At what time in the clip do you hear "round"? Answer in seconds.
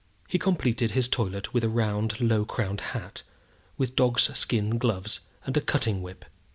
1.69-2.19